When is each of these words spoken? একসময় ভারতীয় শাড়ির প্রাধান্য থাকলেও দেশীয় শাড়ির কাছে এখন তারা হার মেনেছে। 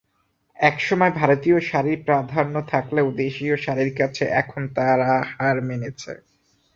একসময় 0.57 1.13
ভারতীয় 1.19 1.57
শাড়ির 1.69 1.99
প্রাধান্য 2.07 2.55
থাকলেও 2.71 3.07
দেশীয় 3.21 3.55
শাড়ির 3.57 3.91
কাছে 3.99 4.23
এখন 4.41 4.61
তারা 4.75 5.11
হার 5.31 5.57
মেনেছে। 5.67 6.13